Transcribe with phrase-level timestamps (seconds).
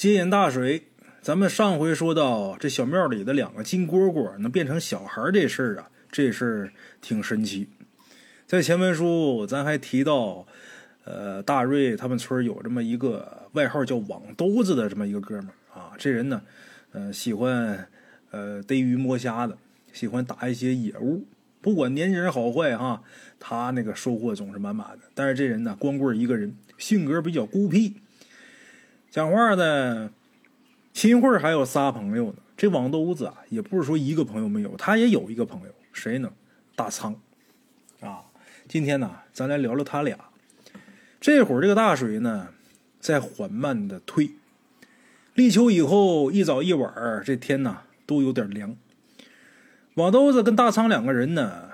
[0.00, 0.84] 接引大水，
[1.20, 7.68] 咱们上回说到这小庙里的两个金蝈蝈能变成小孩这事儿啊，这事儿挺神奇。
[8.46, 10.46] 在前文书咱还提到，
[11.04, 16.40] 呃，大瑞他们村有这么一个外号叫网兜子的这么一个哥们儿啊，这人呢，
[16.92, 17.86] 呃，喜欢
[18.30, 19.58] 呃逮鱼摸虾的，
[19.92, 21.26] 喜欢打一些野物，
[21.60, 23.02] 不管年景好坏哈，
[23.38, 25.00] 他那个收获总是满满的。
[25.14, 27.96] 但是这人呢，光棍一个人，性格比较孤僻。
[29.10, 30.10] 讲话呢，
[30.92, 32.34] 秦桧还有仨朋友呢。
[32.56, 36.30] 这网兜子啊，也不是说一个朋友没有，他也有一个朋友，谁呢？
[36.76, 37.16] 大仓
[38.00, 38.20] 啊。
[38.68, 40.16] 今天呢，咱来聊聊他俩。
[41.20, 42.48] 这会儿这个大水呢，
[43.00, 44.30] 在缓慢的退。
[45.34, 48.76] 立秋以后，一早一晚这天呢都有点凉。
[49.94, 51.70] 网兜子跟大仓两个人呢，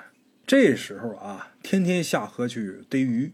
[0.47, 3.33] 这时候啊，天天下河去逮鱼。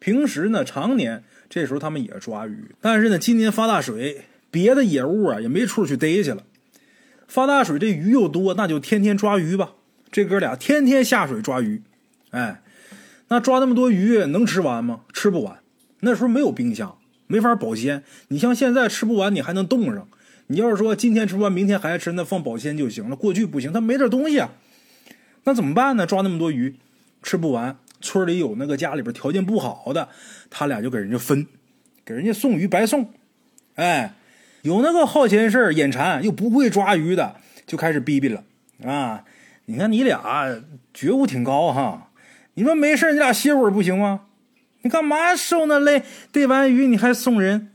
[0.00, 1.22] 平时呢，常年。
[1.48, 6.44] 这时候他们也抓鱼，但是呢，今年发大水，别的野物啊也没处去逮去了。
[7.26, 9.72] 发大水，这鱼又多，那就天天抓鱼吧。
[10.12, 11.82] 这哥俩天天下水抓鱼，
[12.30, 12.62] 哎，
[13.26, 15.00] 那抓那么多鱼能吃完吗？
[15.12, 15.58] 吃不完。
[16.02, 18.04] 那时候没有冰箱，没法保鲜。
[18.28, 20.08] 你像现在吃不完，你还能冻上。
[20.46, 23.16] 你要是说今天吃不完，明天还吃，那放保鲜就行了。
[23.16, 24.52] 过去不行，他没这东西啊。
[25.42, 26.06] 那怎么办呢？
[26.06, 26.76] 抓那么多鱼，
[27.24, 27.76] 吃不完。
[28.00, 30.08] 村里有那个家里边条件不好的，
[30.48, 31.46] 他俩就给人家分，
[32.04, 33.10] 给人家送鱼白送。
[33.74, 34.14] 哎，
[34.62, 38.44] 有那个好闲事眼馋又不会抓鱼的，就开始逼逼了
[38.84, 39.24] 啊！
[39.66, 40.62] 你看你俩
[40.92, 42.10] 觉悟挺高哈，
[42.54, 44.22] 你说没事你俩歇会儿不行吗？
[44.82, 46.02] 你干嘛受那累？
[46.32, 47.70] 逮完鱼你还送人？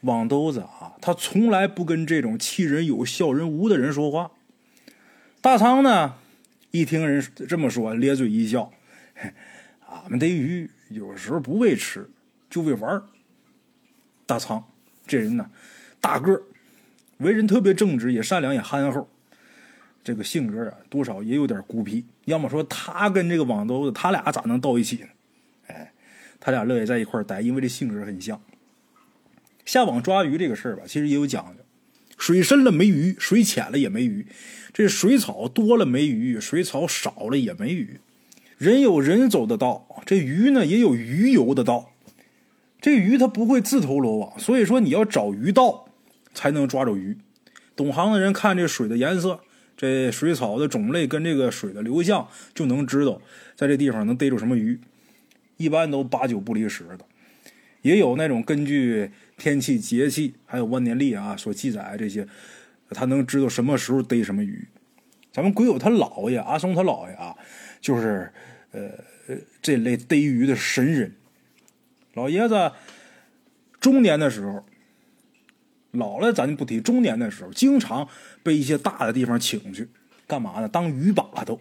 [0.00, 4.32] 网兜子啊，他从来不跟这种欺人有笑人无的人说话。
[5.40, 6.14] 大仓呢，
[6.70, 8.72] 一听人这么说，咧嘴一笑。
[9.88, 12.08] 俺们逮鱼有时候不为吃，
[12.50, 13.02] 就为玩
[14.26, 14.62] 大仓
[15.06, 15.50] 这人呢，
[16.00, 16.42] 大个
[17.18, 19.08] 为人特别正直，也善良，也憨厚。
[20.04, 22.04] 这个性格啊，多少也有点孤僻。
[22.26, 25.08] 要么说他跟这个网兜子，他俩咋能到一起呢？
[25.66, 25.92] 哎，
[26.38, 28.40] 他俩乐意在一块待，因为这性格很像。
[29.64, 31.64] 下网抓鱼这个事儿吧，其实也有讲究。
[32.16, 34.26] 水深了没鱼，水浅了也没鱼。
[34.72, 37.98] 这水草多了没鱼，水草少了也没鱼。
[38.58, 41.92] 人有人走的道，这鱼呢也有鱼游的道。
[42.80, 45.88] 这鱼它不会自投罗网，所以说你要找鱼道
[46.32, 47.18] 才能抓着鱼。
[47.74, 49.40] 懂行的人看这水的颜色，
[49.76, 53.20] 这水草的种类跟这个水的流向，就能知道
[53.56, 54.78] 在这地方能逮住什么鱼。
[55.56, 57.00] 一般都八九不离十的。
[57.82, 62.26] 也有那种根据天气、节气还有万年历啊所记载这些，
[62.90, 64.66] 他能知道什么时候逮什么鱼。
[65.32, 67.34] 咱们鬼友他姥爷阿松他姥爷啊。
[67.80, 68.32] 就是，
[68.72, 68.90] 呃，
[69.62, 71.14] 这类逮鱼的神人，
[72.14, 72.72] 老爷子
[73.80, 74.64] 中年的时候，
[75.92, 76.80] 老了咱就不提。
[76.80, 78.08] 中年的时候，经常
[78.42, 79.88] 被一些大的地方请去，
[80.26, 80.68] 干嘛呢？
[80.68, 81.60] 当鱼把头。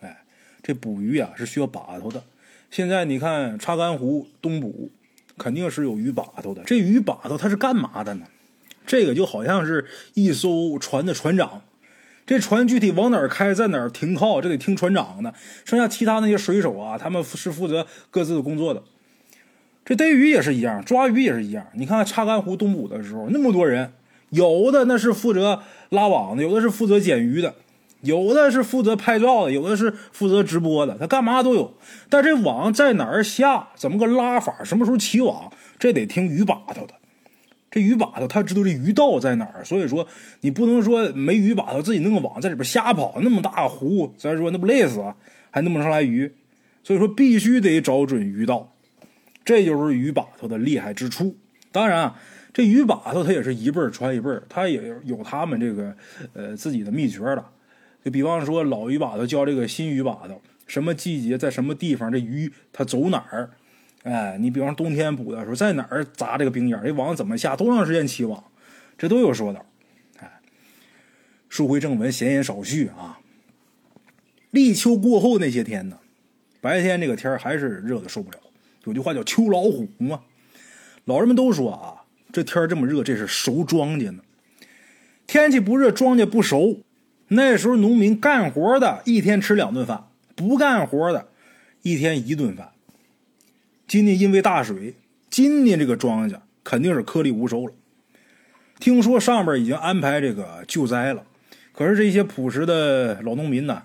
[0.00, 0.24] 哎，
[0.62, 2.22] 这捕鱼啊是需要把头的。
[2.70, 4.90] 现在你看，查干湖东捕，
[5.38, 6.62] 肯定是有鱼把头的。
[6.64, 8.26] 这鱼把头他是干嘛的呢？
[8.86, 11.62] 这个就好像是一艘船的船长。
[12.26, 15.34] 这船具体往哪儿开，在哪儿停靠，这得听船长的。
[15.64, 18.82] 剩下其他那些水手啊，他们是负责各自的工作的。
[19.84, 21.66] 这逮鱼也是一样，抓鱼也是一样。
[21.74, 23.92] 你看查干湖东捕的时候，那么多人，
[24.30, 27.54] 有的那是负责拉网的，有的是负责捡鱼的，
[28.00, 31.74] 有的是负责拍照的，有的是负责直播的，他干嘛都有。
[32.08, 36.94] 但这网在哪儿下，怎么个拉法，什么时候起网，这得听鱼把头的。
[37.74, 40.06] 这鱼把头，他知道这鱼道在哪儿，所以说
[40.42, 45.16] 你不能说没鱼把头自己弄个网在里边瞎跑，那么大湖，咱说那不累死啊，
[45.50, 46.30] 还弄不上来鱼，
[46.84, 48.72] 所以说必须得找准鱼道，
[49.44, 51.34] 这就是鱼把头的厉害之处。
[51.72, 52.20] 当然啊，
[52.52, 55.96] 这鱼把头他也是一辈传一辈他也有他们这个
[56.32, 57.44] 呃自己的秘诀的。
[58.04, 63.50] 就比方说老鱼把头教这个新鱼把头，什么季节在什么地方，这鱼它走哪儿。
[64.04, 67.56] 哎，你比方冬天捕的时候，在哪儿扎这个冰眼这网怎么下？
[67.56, 68.44] 多长时间起网？
[68.98, 69.64] 这都有说道。
[70.18, 70.40] 哎，
[71.48, 73.18] 书回正文，闲言少叙啊。
[74.50, 75.98] 立秋过后那些天呢，
[76.60, 78.38] 白天这个天还是热的受不了。
[78.84, 80.20] 有句话叫“秋老虎”嘛，
[81.06, 84.22] 老人们都说啊，这天这么热，这是熟庄稼呢。
[85.26, 86.82] 天气不热，庄稼不熟。
[87.28, 91.28] 那时候农民干活的一天吃两顿饭，不干活的
[91.80, 92.73] 一天一顿饭。
[93.86, 94.94] 今年因为大水，
[95.28, 97.74] 今年这个庄稼肯定是颗粒无收了。
[98.80, 101.24] 听说上边已经安排这个救灾了，
[101.72, 103.82] 可是这些朴实的老农民呢，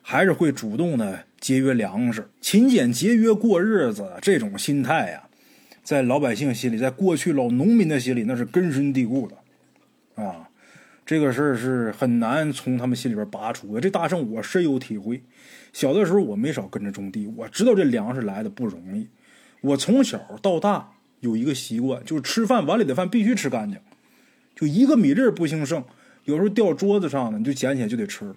[0.00, 4.12] 还是会主动的节约粮食、勤俭节约过日子。
[4.22, 5.24] 这种心态呀，
[5.82, 10.48] 在老百姓心里，在过去老农民的心里，那是根深蒂固的啊。
[11.04, 13.80] 这个事儿是很难从他们心里边拔出的。
[13.80, 15.20] 这大圣我深有体会。
[15.72, 19.08] 小的时候我没少跟着种地，我知道这粮食来的不容易。
[19.62, 23.80] 我从小到大有一个习惯，就是吃饭碗里的饭必须吃干净，
[24.54, 25.82] 就一个米粒不兴剩。
[26.24, 28.32] 有时候掉桌子上呢，你就捡起来就得吃。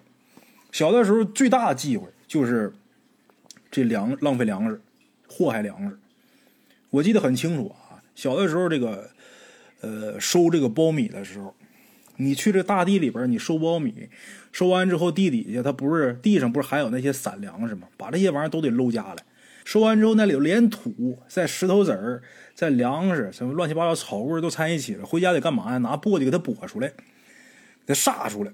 [0.72, 2.74] 小的时候最大的忌讳就是
[3.70, 4.82] 这粮浪费粮食，
[5.28, 6.00] 祸害粮食。
[6.90, 9.10] 我记得很清楚啊，小的时候这个
[9.82, 11.54] 呃收这个苞米的时候。
[12.18, 14.08] 你去这大地里边，你收苞米，
[14.54, 17.90] 收完之后地底下它不是地上不是还有那些散粮食吗？
[17.98, 19.18] 把这些玩意儿都得搂家来。
[19.66, 22.22] 收完之后那里头连土、在石头子儿、
[22.54, 25.06] 在粮食什么乱七八糟草棍都掺一起了。
[25.06, 25.78] 回家得干嘛呀？
[25.80, 26.96] 拿簸箕给它拨出来，给
[27.88, 28.52] 它撒出来。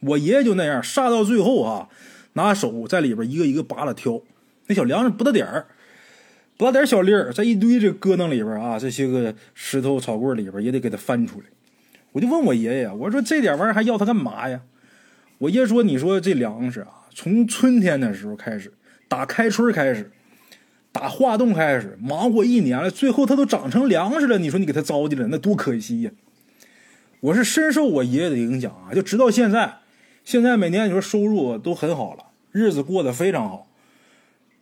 [0.00, 1.88] 我爷爷就那样煞到最后啊，
[2.32, 4.22] 拿手在里边一个一个扒拉挑，
[4.68, 5.66] 那小粮食不大点儿，
[6.56, 11.46] 不大点小粒儿，在一堆这疙瘩里边啊，这些个石头草棍里边也得给它翻出来。
[12.12, 14.62] 我就问我爷爷我说这点玩意儿还要它干嘛呀？
[15.38, 18.70] 我爷说：“你说这粮食啊，从春天的时候开始，
[19.08, 20.12] 打开春开始，
[20.92, 24.38] 打化冻开始，忙活一年了，最后它都长成粮食了。
[24.38, 26.10] 你说你给它糟践了，那多可惜呀！”
[27.20, 29.78] 我是深受我爷爷的影响啊，就直到现在，
[30.24, 33.68] 现在每年你说收入都很好了，日子过得非常好。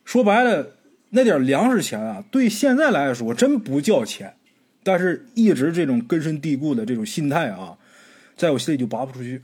[0.04, 0.74] 说白了，
[1.10, 4.34] 那点粮食钱啊，对现在来说真不叫钱。
[4.82, 7.76] 但是，一直这种根深蒂固的这种心态啊，
[8.36, 9.42] 在我心里就拔不出去。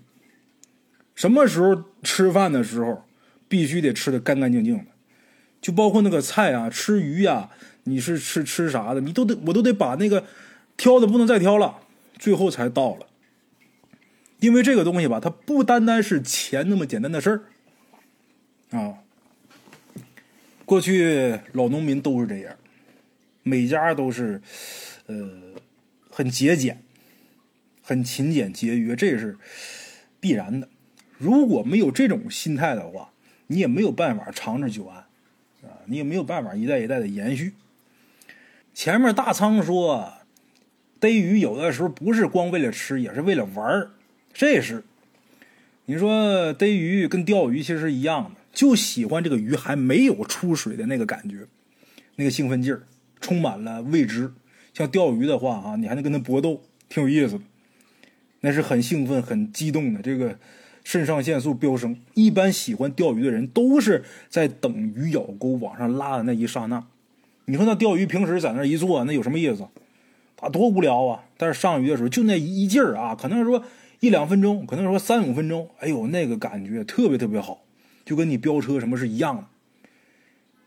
[1.15, 3.05] 什么时候吃饭的时候，
[3.47, 4.85] 必须得吃的干干净净的，
[5.65, 7.49] 就包括那个菜啊，吃鱼呀，
[7.85, 10.27] 你是吃吃啥的，你都得我都得把那个
[10.77, 11.79] 挑的不能再挑了，
[12.19, 13.07] 最后才到了。
[14.41, 18.99] 因为这个东西吧，它不单单是钱那么简单的事儿啊。
[20.67, 22.55] 过去老农民都是这样，
[23.43, 24.43] 每家都是。
[25.07, 25.31] 呃，
[26.11, 26.83] 很节俭，
[27.83, 29.37] 很勤俭节约，这是
[30.19, 30.69] 必然的。
[31.19, 33.13] 如果没有这种心态的话，
[33.47, 35.04] 你也没有办法长治久安，
[35.87, 37.55] 你也没有办法一代一代的延续。
[38.73, 40.13] 前面大仓说，
[40.99, 43.89] 逮鱼有的时候不是光为了吃，也是为了玩。
[44.33, 44.83] 这是
[45.87, 51.47] 你说逮鱼跟钓鱼其实一样的，就喜欢这个鱼还没有出水的那个感觉，
[52.17, 52.83] 那个兴奋劲儿，
[53.21, 54.33] 充满了未知。
[54.73, 57.45] 像钓鱼的话啊，你还能跟他搏斗，挺有意思的，
[58.41, 60.37] 那是很兴奋、很激动的，这个
[60.85, 61.99] 肾上腺素飙升。
[62.15, 66.87] 一般喜欢钓鱼的人都是在等鱼咬钩往上拉的那一刹那。
[67.47, 69.67] 你说那钓鱼平时在那一坐，那有什么意思？
[70.41, 71.25] 啊多无聊啊！
[71.39, 73.65] 但是上鱼的时候就那一劲儿啊，可能说
[74.01, 77.65] 一两分钟，可能说三五分钟，哎呦，那个感觉特别特别好，
[78.05, 79.47] 就跟你飙车什么是一样的。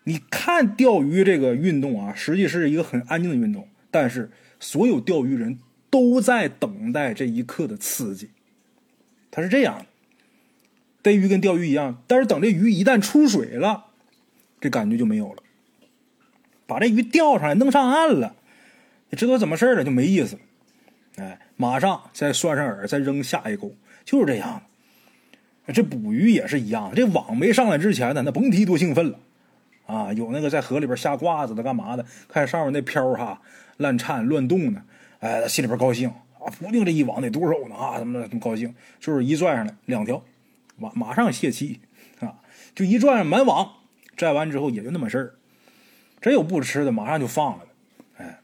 [0.05, 3.67] 你看钓鱼这个运动啊，实际是一个很安静的运动。
[3.91, 5.59] 但是，所有钓鱼人
[5.89, 8.29] 都在等待这一刻的刺激。
[9.29, 9.85] 他是这样的，
[11.07, 13.85] 逮鱼跟钓鱼一样，但是等这鱼一旦出水了，
[14.59, 15.41] 这感觉就没有了。
[16.65, 18.35] 把这鱼钓上来，弄上岸了，
[19.09, 20.41] 你知道怎么事了，就没意思了。
[21.23, 23.73] 哎，马上再拴上饵，再扔下一钩，
[24.03, 24.61] 就是这样。
[25.73, 29.19] 这捕鱼也是一样，这网没上来之前呢，那甭提多兴奋了
[29.85, 30.11] 啊！
[30.11, 32.05] 有那个在河里边下挂子的，干嘛的？
[32.27, 33.41] 看上面那漂哈。
[33.77, 34.81] 乱颤乱动呢，
[35.19, 36.51] 哎，心里边高兴啊！
[36.59, 37.97] 不定这一网得多少呢啊？
[37.97, 38.73] 怎么怎么高兴？
[38.99, 40.21] 就是一拽上来两条，
[40.77, 41.81] 马马上泄气
[42.19, 42.41] 啊！
[42.75, 43.73] 就一转满网，
[44.15, 45.35] 摘完之后也就那么事儿。
[46.21, 47.65] 真有不吃的，马上就放了。
[48.17, 48.39] 哎，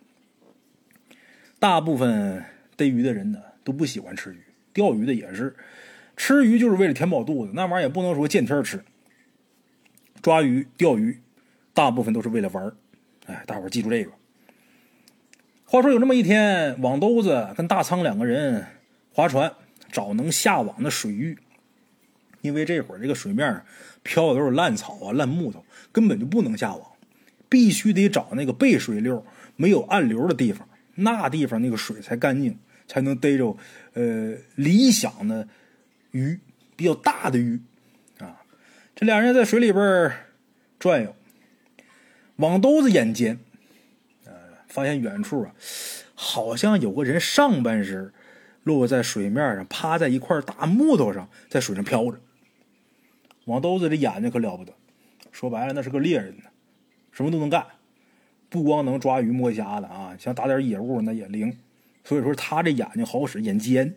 [1.60, 2.44] 大部分
[2.76, 5.56] 逮鱼的人呢都不喜欢吃鱼，钓鱼的也是，
[6.18, 8.84] 吃鱼就是为了填饱肚子，那玩意儿也不能说见天吃。
[10.22, 11.20] 抓鱼、钓鱼，
[11.74, 12.76] 大部分都是为了玩儿
[13.26, 14.12] 哎，大伙记住这个。
[15.66, 18.66] 话说有这么一天，网兜子跟大仓两个人
[19.12, 19.52] 划船
[19.92, 21.38] 找能下网的水域，
[22.44, 23.66] 因为这会儿这个水面上
[24.04, 26.92] 漂的都是烂草啊、烂木头，根本就不能下网，
[27.50, 33.58] 必须得找那个背水溜、没有暗流的地方，那地方那个水才干净，才能逮着
[33.94, 35.48] 呃理想的
[36.12, 36.40] 鱼，
[36.76, 37.60] 比较大的鱼
[38.20, 38.38] 啊。
[38.96, 40.12] 这俩人在水里边
[40.78, 41.16] 转悠，
[42.36, 43.40] 网兜子眼尖。
[44.66, 45.54] 发现远处啊，
[46.16, 48.12] 好像有个人上半身
[48.64, 52.20] 落在水面上，趴在一块大木头上，在水上飘着。
[53.46, 54.74] 王兜子这眼睛可了不得，
[55.32, 56.44] 说白了那是个猎人呢，
[57.12, 57.66] 什么都能干，
[58.50, 61.58] 不光能抓鱼摸虾的啊，想打点野物那也灵。
[62.06, 63.96] 所以说他这眼睛好使，眼尖。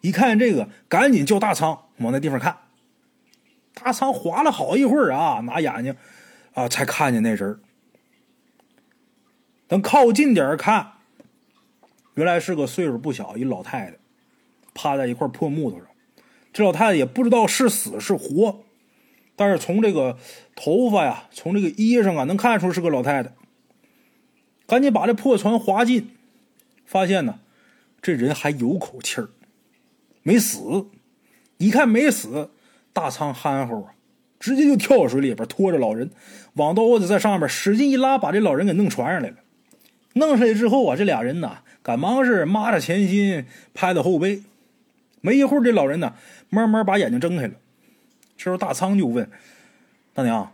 [0.00, 2.58] 一看见这个，赶紧叫大仓往那地方看。
[3.72, 5.96] 大仓划了好一会儿啊，拿眼睛
[6.52, 7.60] 啊才看见那人
[9.66, 10.92] 等靠近点看，
[12.14, 13.96] 原来是个岁数不小一老太太，
[14.74, 15.86] 趴在一块破木头上。
[16.54, 18.60] 这老太太也不知道是死是活，
[19.34, 20.16] 但是从这个
[20.54, 23.32] 头发呀，从这个衣裳啊，能看出是个老太太。
[24.66, 26.10] 赶紧把这破船划进，
[26.86, 27.40] 发现呢，
[28.00, 29.28] 这人还有口气儿，
[30.22, 30.86] 没死。
[31.58, 32.50] 一看没死，
[32.92, 33.94] 大仓憨厚啊，
[34.38, 36.10] 直接就跳水里边，拖着老人，
[36.54, 39.36] 网兜子在上面使劲一拉，把这老人给弄船上来了。
[40.14, 43.44] 弄上来之后啊，这俩人呢，赶忙是抹着前心，
[43.74, 44.44] 拍着后背。
[45.20, 46.14] 没一会儿，这老人呢，
[46.50, 47.54] 慢慢把眼睛睁开了。
[48.36, 49.30] 这时候大仓就问
[50.12, 50.52] 大娘：“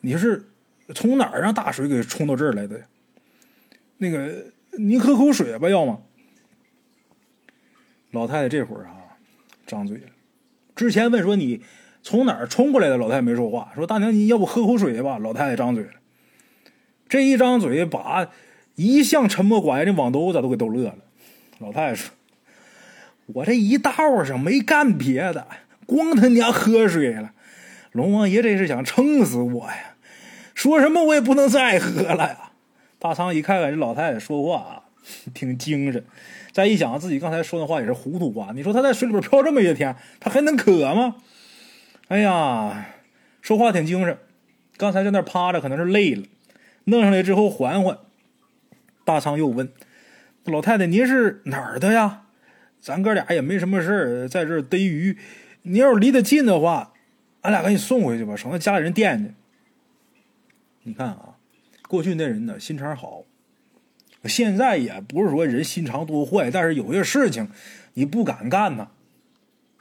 [0.00, 0.48] 你是
[0.94, 2.80] 从哪儿让大水给冲到这儿来的？”
[3.98, 4.46] 那个，
[4.78, 5.98] 您喝口水吧，要吗？
[8.10, 9.16] 老太太这会儿啊，
[9.66, 10.08] 张嘴了。
[10.74, 11.62] 之前问说你
[12.02, 13.72] 从哪儿冲过来的，老太太没说话。
[13.74, 15.18] 说大娘，你要不喝口水吧？
[15.18, 15.92] 老太太张嘴了。
[17.08, 18.28] 这一张嘴，把
[18.74, 20.98] 一向沉默寡言的网兜子都给逗乐了。
[21.58, 22.12] 老太太说
[23.26, 25.46] ：“我这一道上没干别的，
[25.86, 27.32] 光他娘喝水了。
[27.92, 29.94] 龙王爷这是想撑死我呀！
[30.54, 32.52] 说什么我也不能再喝了呀！”
[32.98, 34.82] 大仓一看看这老太太说话啊，
[35.34, 36.04] 挺精神。
[36.52, 38.52] 再一想，自己刚才说的话也是糊涂话。
[38.54, 41.16] 你说他在水里边漂这么些天，他还能渴吗？
[42.08, 42.86] 哎呀，
[43.40, 44.18] 说话挺精神。
[44.76, 46.24] 刚才在那趴着，可能是累了。
[46.84, 47.98] 弄上来之后缓缓。
[49.04, 49.70] 大仓又问
[50.44, 52.21] 老太太：“您是哪儿的呀？
[52.82, 55.16] 咱哥俩也没什么事儿，在这儿逮鱼。
[55.62, 56.92] 你要是离得近的话，
[57.40, 59.32] 俺俩赶紧送回去吧，省得家里人惦记。”
[60.82, 61.36] 你看啊。
[61.88, 63.24] 过去那人呢，心肠好。
[64.24, 67.48] 现在也不是说人心肠多坏，但是有些事情
[67.94, 68.88] 你不敢干呐，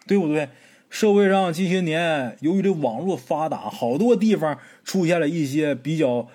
[0.05, 0.49] 对不对？
[0.89, 6.27] 社会上近些年，由于这网络发达，好多地方出现了一些比较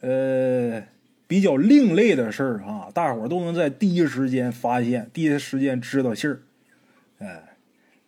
[0.00, 0.82] 呃
[1.32, 6.42] 比较另类的事儿啊，大伙儿都能在第一时间发现，第一时间知道信儿。
[7.20, 7.56] 哎，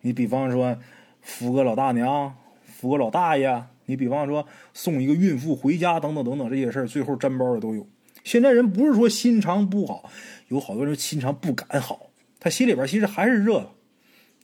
[0.01, 0.77] 你比方说
[1.23, 2.35] 扶个老大娘，
[2.67, 3.63] 扶个老大爷。
[3.87, 7.87] 你比方说送一个孕妇回家等等等等这些事儿，最后沾包的都有。
[8.23, 10.07] 现在人不是说心肠不好，
[10.49, 13.71] 有好多人心肠不敢好，他心里边其实还是热，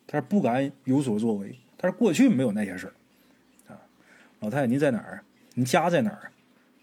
[0.07, 1.55] 但是不敢有所作为。
[1.77, 2.93] 但是过去没有那些事儿
[3.71, 3.77] 啊。
[4.39, 5.23] 老太太，您在哪儿？
[5.53, 6.31] 您家在哪儿？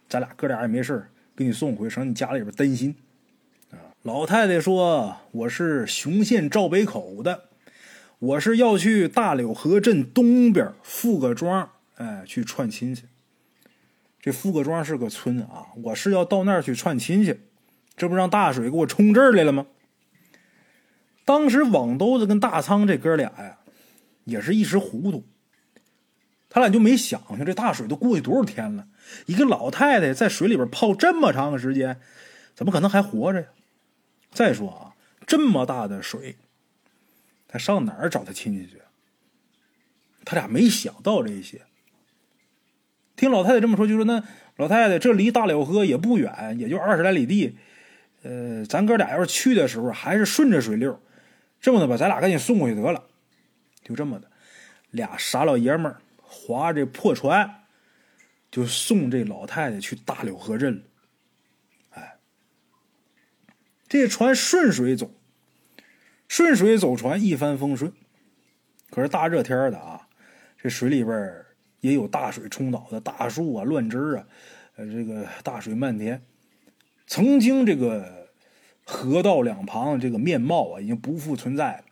[0.09, 1.09] 咱俩哥俩也没事儿
[1.39, 2.97] 给你送回，省你家里边担心
[3.71, 3.79] 啊。
[4.03, 7.45] 老太太说：“我是雄县赵北口的，
[8.19, 13.05] 我是要去大柳河镇东边富个庄。”哎，去串亲戚。
[14.21, 17.39] 这富个庄是个村啊，我是要到那儿去串亲戚。
[17.97, 19.65] 这不让大水给我冲这儿来了吗？
[21.25, 23.59] 当时网兜子跟大仓这哥俩呀，
[24.25, 25.25] 也是一时糊涂。
[26.51, 28.89] 他俩就没想象这大水都过去多少天了，
[29.27, 32.01] 一个老太太在水里边泡这么长时间，
[32.55, 33.47] 怎么可能还活着呀？
[34.31, 34.93] 再说啊，
[35.27, 36.37] 这么大的水，
[37.47, 38.81] 他上哪儿找他亲戚去？
[40.25, 41.63] 他俩没想到这些。
[43.17, 44.23] 听老太太这么说，就说那
[44.57, 47.57] 老太太这离大了河也不远，也就二十来里地。
[48.23, 51.01] 呃，咱哥俩要是去的时候，还是顺着水流。
[51.61, 53.03] 这么的吧，咱俩赶紧送过去得了。
[53.83, 54.31] 就这么的，
[54.91, 57.65] 俩傻老爷们儿划着破船，
[58.51, 60.83] 就送这老太太去大柳河镇了。
[61.91, 62.19] 哎，
[63.89, 65.11] 这船顺水走，
[66.29, 67.93] 顺水走船一帆风顺。
[68.91, 70.09] 可是大热天的啊，
[70.57, 71.45] 这水里边
[71.81, 74.27] 也有大水冲倒的大树啊，乱枝啊，
[74.77, 76.23] 呃，这个大水漫天。
[77.07, 78.29] 曾经这个
[78.85, 81.85] 河道两旁这个面貌啊，已经不复存在了。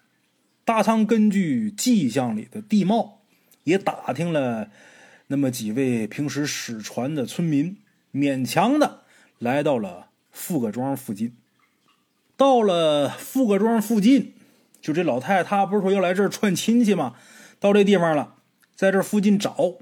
[0.64, 3.22] 大仓根据迹象里的地貌，
[3.64, 4.70] 也打听了
[5.28, 7.78] 那么几位平时使船的村民，
[8.12, 9.02] 勉强的
[9.38, 11.36] 来到了富各庄附近。
[12.36, 14.34] 到了富各庄附近，
[14.80, 17.14] 就这老太太她不是说要来这儿串亲戚吗？
[17.58, 18.34] 到这地方了。
[18.74, 19.76] 在这附近找，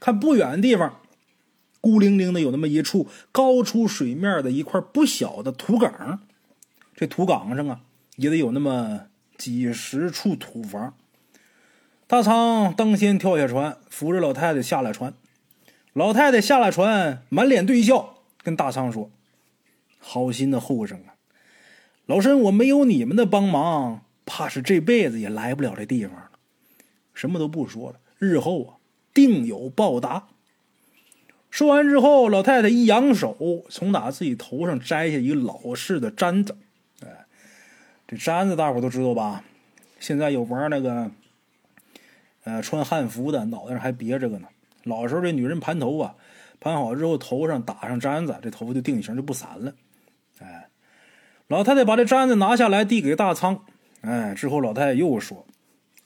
[0.00, 1.00] 看不远的地方，
[1.80, 6.20] 孤零零的有那么一处高出水面的一块不小的土岗。
[6.94, 7.80] 这土岗上啊，
[8.16, 9.02] 也得有那么
[9.38, 10.92] 几十处土房。
[12.08, 15.12] 大仓当先跳下船，扶着老太太下了船。
[15.92, 19.10] 老太太下了船，满脸堆笑，跟大仓说
[19.98, 21.18] ：“好心的后生啊，
[22.06, 26.30] 老身我没有你们的帮忙，怕是这辈子也来不了这地方了。”
[27.12, 27.98] 什么都不说了。
[28.18, 28.74] 日后啊，
[29.12, 30.28] 定有报答。
[31.50, 36.56] 说完之后，老太太一扬手，从打自己头上摘下一个老式的簪子。
[37.02, 37.26] 哎，
[38.06, 39.42] 这簪子大伙都知道吧？
[39.98, 41.10] 现在有玩那个，
[42.46, 44.46] 呃，穿汉服的，脑袋上还别着个呢。
[44.84, 46.14] 老时候这女人盘头啊，
[46.60, 49.74] 盘好之后头上打上簪子，这头发就定型，就不散了。
[50.38, 50.68] 哎
[51.48, 53.64] 老太太把这簪子拿下来，递给大仓。
[54.02, 55.44] 哎，之后老太太又说：“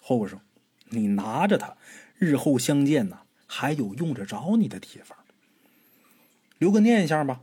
[0.01, 0.41] 后生，
[0.89, 1.77] 你拿着它，
[2.17, 5.19] 日后相见呐，还有用得着你的地方，
[6.57, 7.43] 留个念想吧。”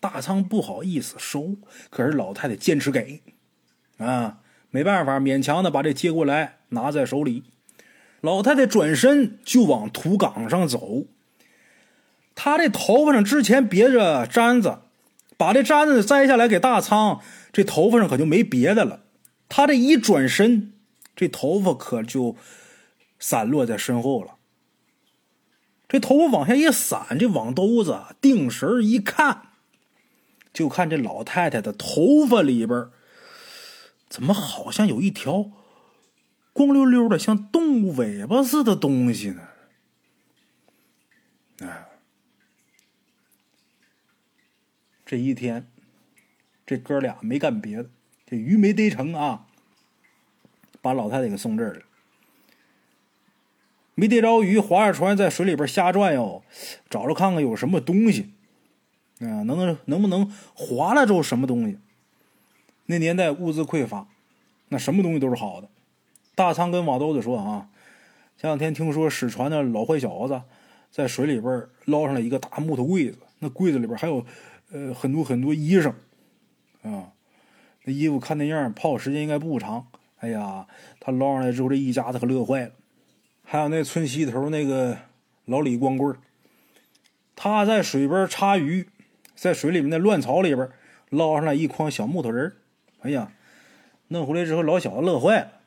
[0.00, 1.56] 大仓不好意思收，
[1.88, 3.22] 可是老太太坚持给，
[3.96, 7.44] 啊，没办法，勉强的把这接过来，拿在手里。
[8.22, 11.04] 老太太转身就往土岗上走。
[12.34, 14.78] 她这头发上之前别着簪子，
[15.36, 17.20] 把这簪子摘下来给大仓，
[17.52, 19.00] 这头发上可就没别的了。
[19.48, 20.72] 她这一转身，
[21.14, 22.36] 这头发可就
[23.18, 24.36] 散落在身后了。
[25.88, 29.42] 这头发往下一散，这网兜子定神一看。
[30.54, 32.86] 就看这老太太的头发里边，
[34.08, 35.50] 怎么好像有一条
[36.52, 39.42] 光溜溜的、像动物尾巴似的东西呢？
[41.60, 41.88] 啊！
[45.06, 45.66] 这一天，
[46.66, 47.90] 这哥俩没干别的，
[48.26, 49.46] 这鱼没逮成啊，
[50.80, 51.82] 把老太太给送这儿了。
[53.94, 56.42] 没逮着鱼，划着船在水里边瞎转悠，
[56.88, 58.32] 找着看看有什么东西。
[59.20, 61.78] 啊，能能能不能划拉着什么东西？
[62.86, 64.08] 那年代物资匮乏，
[64.68, 65.68] 那什么东西都是好的。
[66.42, 67.68] 大仓跟瓦兜子说啊，
[68.36, 70.42] 前两天听说使船的老坏小子
[70.90, 74.26] 在水里边捞上来一个大木头柜子，那柜子里边还有
[74.72, 75.92] 呃很多很多衣裳
[76.82, 77.12] 啊。
[77.84, 79.86] 那衣服看那样泡时间应该不长。
[80.18, 80.66] 哎呀，
[80.98, 82.72] 他捞上来之后，这一家子可乐坏了。
[83.44, 84.98] 还有那村西头那个
[85.44, 86.16] 老李光棍
[87.36, 88.88] 他在水边插鱼。
[89.36, 90.68] 在水里面那乱草里边
[91.08, 92.56] 捞上来一筐小木头人
[93.02, 93.30] 哎呀，
[94.08, 95.61] 弄回来之后老小子乐坏了。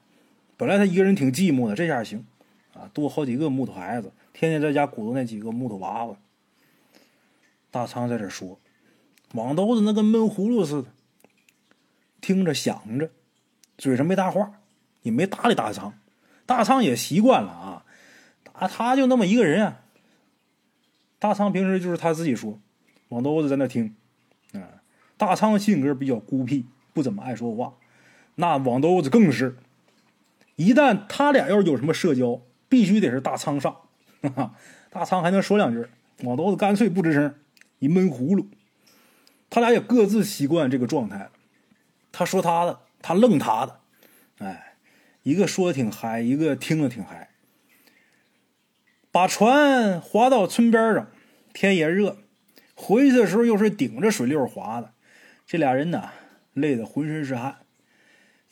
[0.57, 2.25] 本来他一个人挺寂寞的，这下行
[2.73, 6.15] 啊，多好几个木头孩子，天天在家鼓捣那几个木头娃娃。
[7.71, 8.59] 大仓在这说，
[9.33, 10.87] 网兜子那跟闷葫芦似的，
[12.21, 13.09] 听着想着，
[13.77, 14.61] 嘴上没搭话，
[15.01, 15.93] 也没搭理大仓。
[16.45, 17.85] 大仓也习惯了啊，
[18.43, 19.81] 他他就那么一个人啊。
[21.19, 22.59] 大仓平时就是他自己说。
[23.09, 23.95] 网兜子在那听，
[24.53, 24.81] 啊，
[25.17, 27.73] 大仓性格比较孤僻，不怎么爱说话。
[28.35, 29.57] 那网兜子更是，
[30.55, 33.75] 一旦他俩要是有什么社交，必须得是大仓上，
[34.21, 34.55] 哈哈，
[34.89, 35.85] 大仓还能说两句，
[36.23, 37.35] 网兜子干脆不吱声，
[37.79, 38.47] 一闷葫芦。
[39.49, 41.31] 他俩也各自习惯这个状态了。
[42.11, 43.79] 他说他的，他愣他的，
[44.39, 44.75] 哎，
[45.23, 47.29] 一个说的挺嗨，一个听着挺嗨。
[49.11, 51.07] 把船划到村边上，
[51.53, 52.17] 天也热。
[52.73, 54.93] 回去的时候又是顶着水流滑的，
[55.45, 56.09] 这俩人呢
[56.53, 57.59] 累得浑身是汗，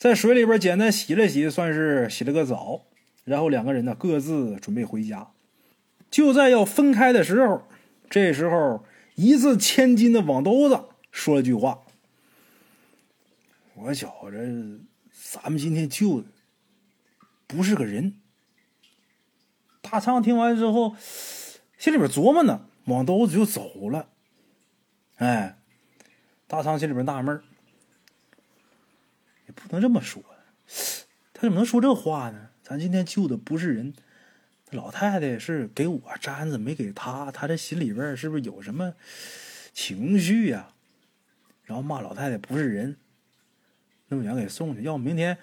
[0.04, 2.82] 在水里边简单洗了洗，算是洗了个澡。
[3.24, 5.30] 然后两个人呢各自准备回家。
[6.10, 7.66] 就在要分开的时候，
[8.10, 10.78] 这时候一字千金的网兜子
[11.10, 11.84] 说了句话
[13.72, 14.38] ：“我觉着
[15.10, 16.26] 咱们今天救的
[17.46, 18.20] 不是个人。”
[19.80, 20.94] 大仓听完之后，
[21.78, 24.10] 心里边琢磨呢，网兜子就走了。
[25.16, 25.56] 哎，
[26.46, 27.53] 大仓心里边纳闷也
[29.54, 30.22] 不能这么说，
[31.32, 32.50] 他怎么能说这话呢？
[32.62, 33.94] 咱今天救的不是人，
[34.70, 38.94] 老太太是给我簪子，没给他，他这心里边是不是有什么
[39.72, 40.70] 情绪呀？
[41.64, 42.96] 然后骂老太太不是人，
[44.08, 45.38] 那么远给送去，要不明天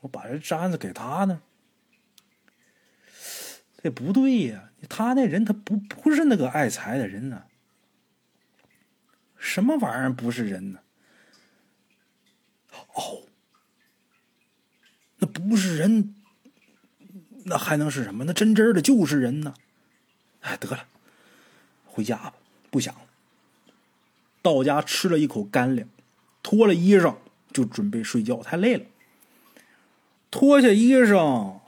[0.00, 1.42] 我把这簪子给他呢？
[3.82, 7.44] 这不对呀，他那人他不不是那个爱财的人呢。
[9.38, 10.78] 什么玩意儿不是人呢？
[15.22, 16.16] 那不是人，
[17.44, 18.24] 那还能是什么？
[18.24, 19.54] 那真真的就是人呢！
[20.40, 20.84] 哎，得了，
[21.86, 22.34] 回家吧，
[22.72, 23.02] 不想了。
[24.42, 25.88] 到家吃了一口干粮，
[26.42, 27.14] 脱了衣裳
[27.52, 28.84] 就准备睡觉，太累了。
[30.32, 31.60] 脱下衣裳，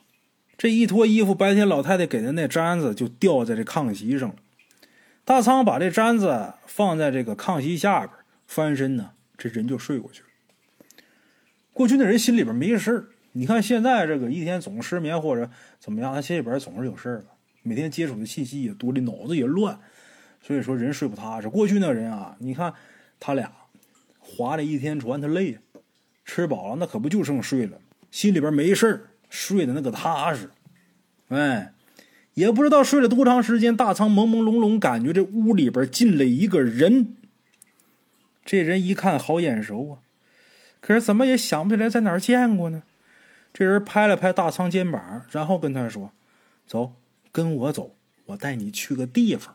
[0.59, 4.35] 这一脱衣服，白天老太太给的那簪子就掉在这炕席上了。
[5.25, 8.11] 大仓把这簪子放在这个炕席下边，
[8.49, 10.29] 翻身呢，这人就睡过去了。
[11.73, 17.25] 过去那人心里边没事你看现在这个一天总失眠或者怎么样，他心里边总是有事儿。
[17.63, 19.79] 每天接触的信息也多，的脑子也乱，
[20.41, 21.49] 所以说人睡不踏实。
[21.49, 22.73] 过去那人啊，你看
[23.19, 23.53] 他俩
[24.19, 25.59] 划了一天船，他累，
[26.25, 27.79] 吃饱了那可不就剩睡了，
[28.11, 30.51] 心里边没事儿，睡的那个踏实，
[31.29, 31.71] 哎。
[32.35, 37.15] 也不知道睡了多长时间，大仓朦朦胧胧感觉这屋里边进来一个人。
[38.45, 40.03] 这人一看好眼熟啊，
[40.81, 42.83] 可是怎么也想不起来在哪儿见过呢？
[43.55, 46.11] 这人拍了拍大仓肩膀，然后跟他说
[46.67, 46.95] ：“走，
[47.31, 47.95] 跟我走，
[48.27, 49.55] 我带你去个地方。”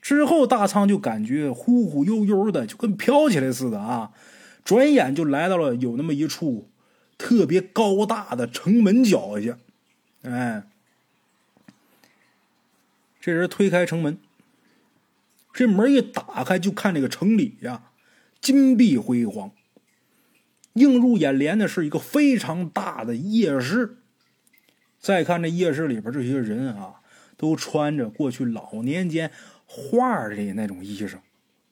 [0.00, 4.12] 之后，大仓就感觉忽忽悠悠的，就跟飘起来似的啊！
[4.64, 6.70] 转眼就来到了有那么一处
[7.18, 9.58] 特别高大的城门脚下。
[10.22, 10.62] 哎，
[13.20, 14.16] 这人推开城门，
[15.52, 17.90] 这门一打开，就看这个城里呀，
[18.40, 19.50] 金碧辉煌。
[20.76, 23.98] 映入眼帘的是一个非常大的夜市。
[24.98, 27.00] 再看这夜市里边这些人啊，
[27.36, 29.30] 都穿着过去老年间。
[29.68, 31.16] 画的那种衣裳，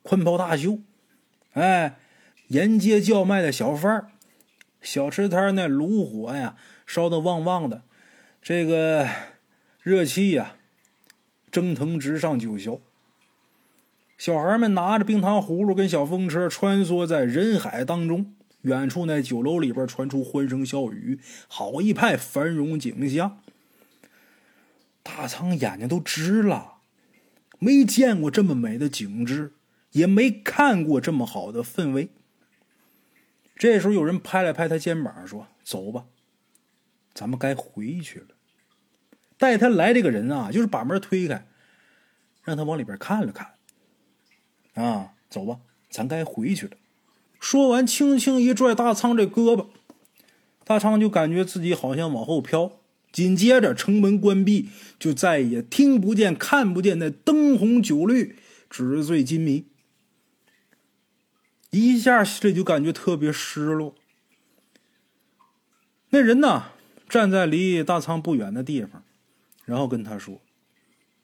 [0.03, 0.81] 宽袍大袖，
[1.53, 1.97] 哎，
[2.49, 4.09] 沿街叫卖的小贩，
[4.83, 7.83] 小吃摊那炉火呀烧得旺旺的，
[8.43, 9.09] 这个
[9.81, 10.57] 热气呀
[11.53, 12.81] 蒸腾直上九霄。
[14.19, 23.41] 小孩们拿着冰糖葫芦跟小风车穿梭在人海当中，远处那酒楼里边传出欢声笑语，好一派繁荣景象。
[25.03, 26.73] 大仓眼睛都直了。
[27.59, 29.53] 没见过这么美的景致，
[29.93, 32.11] 也没看过这么好的氛围。
[33.57, 36.07] 这时候，有人拍了拍他肩膀，说：“走吧，
[37.15, 38.29] 咱们该回去了。”
[39.39, 41.47] 带他来这个人啊，就是把门推开，
[42.43, 43.55] 让他往里边看了看。
[44.75, 46.77] 啊，走吧，咱该回去了。
[47.45, 49.67] 说完，轻轻一拽大仓这胳膊，
[50.65, 52.73] 大仓就感觉自己好像往后飘。
[53.13, 58.37] 紧接着，城门关闭，就再也听不见、看不见那灯红酒绿、
[58.71, 59.67] 纸醉金迷。
[61.69, 63.95] 一下这就感觉特别失落。
[66.09, 66.69] 那人呢，
[67.11, 69.05] 站在离大仓不远的地方，
[69.67, 70.41] 然后跟他说：“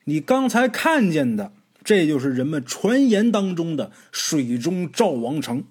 [0.04, 5.64] 你刚才看见的，这就是人们传言当中的水中赵王城。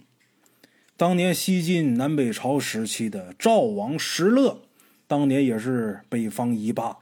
[1.00, 4.64] 当年西晋南北朝时期的赵王石勒。”
[5.08, 6.98] 当年也是北方一霸，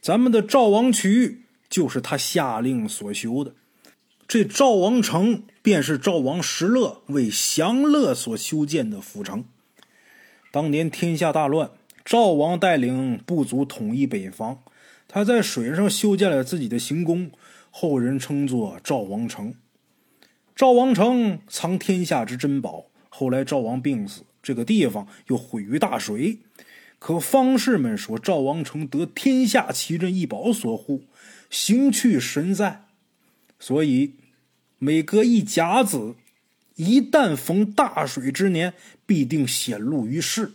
[0.00, 3.52] 咱们的赵王渠就是他下令所修的。
[4.26, 9.44] 这赵王城便是赵王石勒为享乐所修建的府城。
[10.50, 11.70] 当年天下大乱，
[12.06, 14.60] 赵王带领部族统一北方，
[15.06, 17.30] 他在水上修建了自己的行宫，
[17.70, 19.54] 后人称作赵王城。
[20.56, 26.38] 赵王城藏天下之珍宝，后来赵王病死，这个地方又毁于大水。
[26.98, 31.04] 可方士们说，赵王城得天下奇珍异宝所护，
[31.50, 32.86] 形去神在，
[33.58, 34.14] 所以
[34.78, 36.16] 每隔一甲子，
[36.74, 40.52] 一旦逢大水之年，必定显露于世。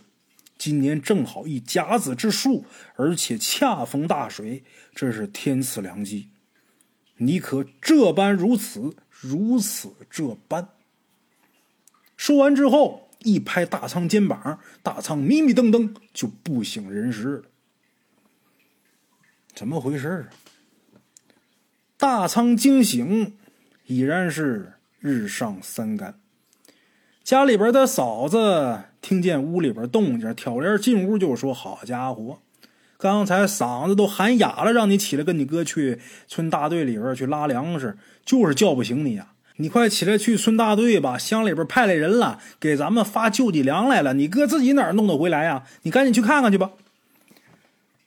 [0.58, 2.64] 今年正好一甲子之数，
[2.96, 4.62] 而且恰逢大水，
[4.94, 6.28] 这是天赐良机。
[7.16, 10.68] 你可这般如此，如此这般。
[12.16, 13.00] 说完之后。
[13.24, 17.42] 一拍大仓肩膀，大仓迷迷瞪瞪就不省人事了。
[19.54, 20.26] 怎么回事啊？
[21.96, 23.34] 大仓惊醒，
[23.86, 26.18] 已然是日上三竿。
[27.22, 32.40] 家里边的嫂子听见屋里边动静，挑帘进屋就说：“好家伙，
[32.98, 44.14] 刚才嗓子都喊哑了，让你起来跟你哥去村大队里边去拉粮食，就是叫不醒你呀。”你快起来去村大队吧，乡里边派来人了，给咱们发救济粮来了。
[44.14, 45.64] 你哥自己哪儿弄得回来呀？
[45.82, 46.72] 你赶紧去看看去吧。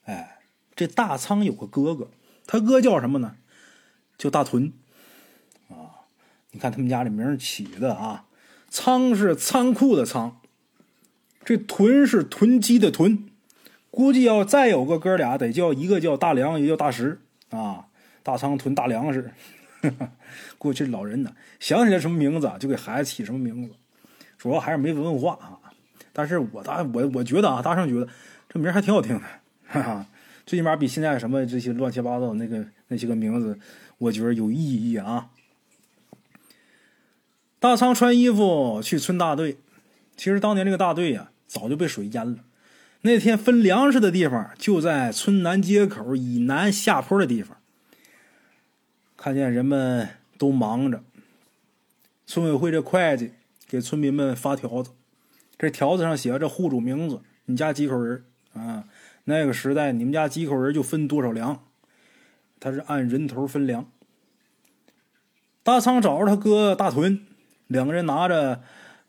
[0.05, 0.39] 哎，
[0.75, 2.09] 这大仓有个哥哥，
[2.47, 3.35] 他哥叫什么呢？
[4.17, 4.73] 叫大屯。
[5.69, 6.07] 啊，
[6.51, 8.25] 你看他们家这名起的啊，
[8.69, 10.37] 仓是仓库的仓，
[11.43, 13.27] 这屯是囤积的囤。
[13.91, 17.85] 估计要再有个哥俩，得叫一个叫大梁，一个叫大石啊。
[18.23, 19.31] 大仓囤大粮食。
[20.57, 23.73] 过去老人呢，想起来什么名字就给孩子起什么名字，
[24.37, 25.59] 主要还是没文化啊。
[26.13, 28.07] 但是我大我我觉得啊，大圣觉得
[28.47, 29.25] 这名还挺好听的，
[29.67, 30.05] 哈哈，
[30.45, 33.59] 最起码比现在什么这些乱七八糟那个那些个名字，
[33.97, 35.29] 我觉得有意义啊。
[37.59, 39.57] 大仓穿衣服去村大队，
[40.15, 42.37] 其实当年这个大队呀早就被水淹了。
[43.01, 47.57] 那天分粮食的地方就在村南街口以南下坡的地方。
[49.25, 50.07] 看见人们
[50.37, 51.03] 都忙着，
[52.27, 53.31] 村委会这会计
[53.67, 54.91] 给村民们发条子，
[55.57, 58.83] 这条子上写着户主名字，你家几口人啊？
[59.23, 61.63] 那个时代，你们家几口人就分多少粮，
[62.59, 63.89] 他是按人头分粮。
[65.63, 67.25] 大仓找着他哥大屯，
[67.65, 68.61] 两个人拿着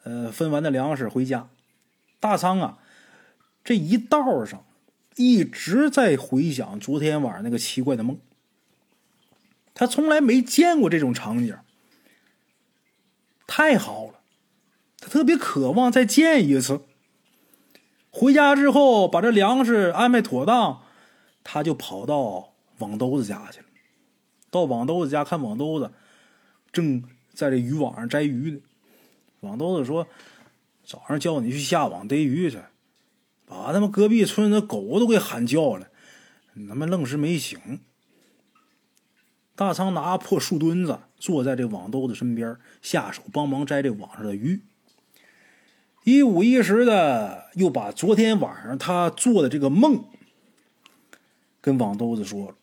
[0.04, 1.50] 呃分完的粮食回家。
[2.18, 2.78] 大仓啊，
[3.62, 4.64] 这一道上
[5.16, 8.18] 一直在回想昨天晚上那个奇怪的梦。
[9.78, 11.54] 他从来没见过这种场景，
[13.46, 14.20] 太好了，
[14.98, 16.80] 他特别渴望再见一次。
[18.10, 20.80] 回家之后，把这粮食安排妥当，
[21.44, 23.66] 他就跑到网兜子家去了。
[24.50, 25.92] 到网兜子家看网兜子，
[26.72, 28.60] 正在这渔网上摘鱼呢。
[29.40, 30.08] 网兜子说
[30.82, 32.58] ：“早上叫你去下网逮鱼去，
[33.44, 35.88] 把他们隔壁村的狗都给喊叫了，
[36.54, 37.60] 你他妈愣是没醒。”
[39.56, 44.60] 大仓拿破树墩子坐在这网兜子身边，下手帮忙摘这网上的鱼。
[46.04, 50.04] 一五一十的又把昨天晚上他做的这个梦
[51.60, 52.54] 跟网兜子说了。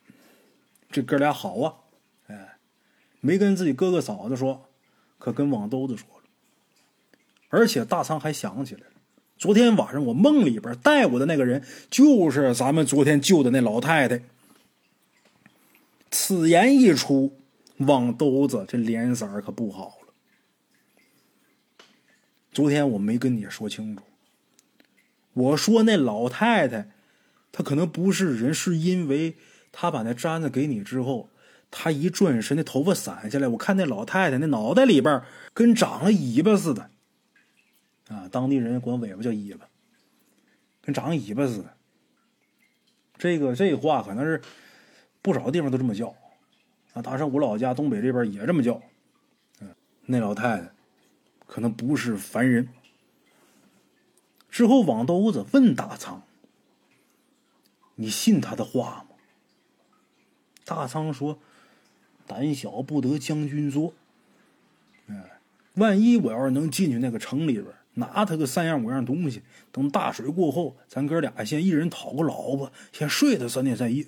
[0.92, 1.74] 这哥俩好啊，
[2.28, 2.58] 哎，
[3.20, 4.70] 没跟自己哥哥嫂子说，
[5.18, 6.24] 可跟网兜子说了。
[7.50, 8.94] 而且大仓还想起来了，
[9.36, 14.22] 昨天晚上我梦里边带我的那个人，就是咱们昨天救的那老太太。
[16.14, 17.42] 此言一出，
[17.78, 20.14] 网兜子这脸色可不好了。
[22.52, 24.04] 昨天我没跟你说清楚，
[25.34, 26.92] 我说那老太太，
[27.52, 29.36] 她可能不是人，是因为
[29.72, 31.32] 她把那簪子给你之后，
[31.72, 35.24] 她一转身，那头发散下来，我看那老太太那脑袋里边
[35.56, 36.92] 跟长了尾巴似的，
[38.10, 39.68] 啊，当地人管尾巴叫尾巴，
[40.80, 41.76] 跟长尾巴似的。
[43.18, 44.40] 这个这话可能是。
[45.24, 46.14] 不少地方都这么叫，
[46.94, 48.80] 啊，大上我老家东北这边也这么叫。
[49.62, 49.74] 嗯，
[50.06, 50.72] 那老太太
[51.48, 52.68] 可能不是凡人。
[54.50, 56.22] 之后，王兜子问大仓
[57.96, 59.16] ：“你信他的话吗？”
[60.66, 61.40] 大仓说
[62.28, 63.94] ：“胆小不得将军做。
[65.08, 65.40] 哎，
[65.76, 74.06] 万一我要是能进去那个城里边，拿他个三样五样东西，等大水过后，咱哥俩先一人讨个老婆，先睡他三天三夜。”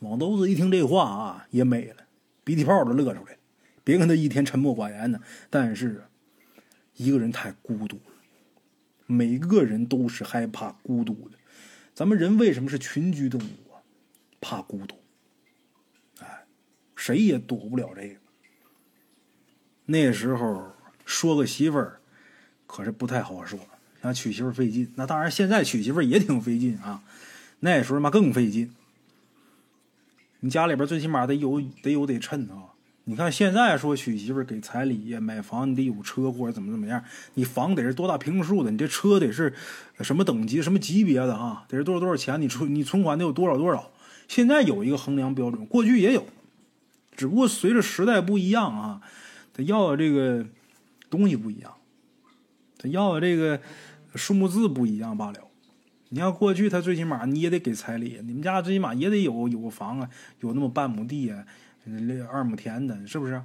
[0.00, 1.96] 王兜子一听这话啊，也美了，
[2.44, 3.38] 鼻涕泡都乐出来了。
[3.82, 6.04] 别看他一天沉默寡言呢，但是，
[6.96, 8.12] 一个人太孤独了。
[9.06, 11.38] 每个人都是害怕孤独的。
[11.94, 13.80] 咱们人为什么是群居动物啊？
[14.40, 14.94] 怕孤独。
[16.20, 16.44] 哎，
[16.94, 18.16] 谁也躲不了这个。
[19.86, 20.70] 那时候
[21.06, 22.00] 说个媳妇儿，
[22.66, 23.58] 可是不太好说，
[24.02, 24.92] 想娶媳妇儿费劲。
[24.94, 27.02] 那当然，现在娶媳妇儿也挺费劲啊。
[27.60, 28.70] 那时候嘛更费劲。
[30.40, 32.74] 你家里边最起码得有得有得趁啊！
[33.04, 37.02] 你看现在说娶媳妇给彩礼买房，你得有车或者怎么怎么样？
[37.34, 38.70] 你房得是多大平数的？
[38.70, 39.52] 你这车得是
[40.00, 41.64] 什么等级、什么级别的啊？
[41.68, 42.40] 得是多少多少钱？
[42.40, 43.90] 你存你存款得有多少多少？
[44.28, 46.26] 现在有一个衡量标准，过去也有，
[47.16, 49.00] 只不过随着时代不一样啊，
[49.54, 50.44] 他要的这个
[51.08, 51.72] 东西不一样，
[52.78, 53.58] 他要的这个
[54.14, 55.47] 数目字不一样罢了。
[56.10, 60.08] 你要过去，他最起码你也得给彩礼，你们家最起码也得有有个房啊，
[60.40, 61.44] 有那么半亩地啊，
[62.30, 63.42] 二亩田的，是不是？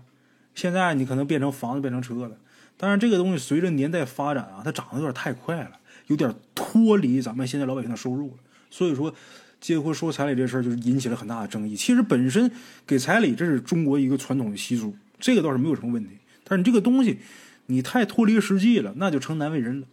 [0.56, 2.38] 现在你可能变成房子，变成车了。
[2.78, 8.38] 但是这个东西随着年代发展啊，它涨得有点太快了，有点脱离咱们现在老百姓的收入了。
[8.70, 9.14] 所以说，
[9.60, 11.76] 结婚说彩礼这事儿就是引起了很大的争议。
[11.76, 12.52] 其实本身
[12.88, 16.10] 给彩礼这是中国一个传统的习俗，这个倒是没有什么问题。
[16.44, 17.20] 但是你这个东西，
[17.68, 19.88] 你太脱离实际了，那就成难为人了。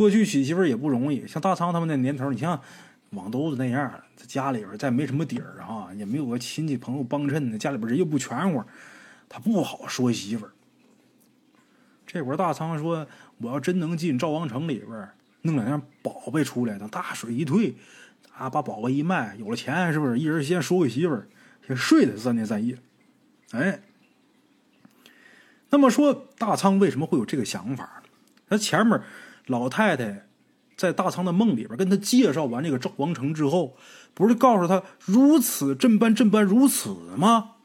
[0.00, 2.58] 过去娶媳妇儿也不容易，像大仓他们那年头，你像
[3.10, 8.64] 网兜子那样，家里边再没什么底儿啊，也没有个亲戚朋友帮衬的，家里边人又不全乎，
[9.28, 10.52] 他不好说媳妇儿。
[12.06, 13.06] 这会儿大仓说
[13.42, 15.06] ：“我要真能进赵王城里边
[15.42, 17.74] 弄两样宝贝出来，等大水一退，
[18.32, 21.28] 啊，把宝贝一卖，有了钱，是不是一人先收个媳妇儿，
[21.66, 22.78] 先睡他三天三夜？”
[23.52, 23.80] 哎，
[25.68, 28.02] 那么说大仓为什么会有这个想法？
[28.48, 28.98] 他前面。
[29.50, 30.28] 老太太
[30.76, 33.76] 在大仓的梦里边跟他介绍完这个赵王城之后，
[34.14, 37.56] 不是告诉他如此这般这般如此吗？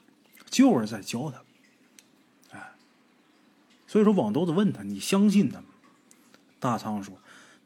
[0.50, 1.44] 就是在教他。
[2.58, 2.72] 哎，
[3.86, 5.68] 所以说网兜子问他：“你相信他吗？”
[6.60, 7.16] 大仓说：“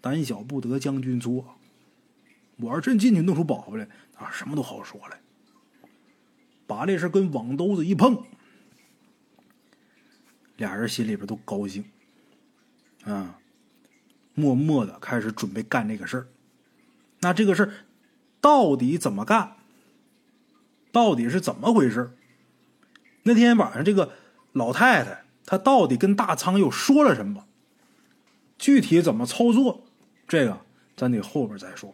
[0.01, 1.55] 胆小不得将军做。
[2.57, 5.17] 我要真进去弄出宝贝来，啊，什么都好说了。
[6.67, 8.21] 把这事跟网兜子一碰，
[10.57, 11.85] 俩人心里边都高兴，
[13.05, 13.39] 啊。”
[14.39, 16.27] 默默的开始准备干这个事儿，
[17.19, 17.71] 那这个事儿
[18.39, 19.57] 到底怎么干？
[20.91, 22.11] 到底是怎么回事？
[23.23, 24.13] 那天晚上这个
[24.53, 27.45] 老太太她到底跟大仓又说了什么？
[28.57, 29.83] 具体怎么操作？
[30.27, 30.61] 这个
[30.95, 31.93] 咱得后边再说。